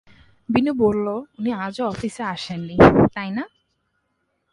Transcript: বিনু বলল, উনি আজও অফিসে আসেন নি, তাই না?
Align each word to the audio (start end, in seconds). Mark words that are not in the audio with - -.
বিনু 0.49 0.71
বলল, 0.73 1.07
উনি 1.39 1.51
আজও 1.65 1.83
অফিসে 1.85 2.23
আসেন 2.23 2.59
নি, 2.67 2.75
তাই 3.15 3.29
না? 3.31 3.43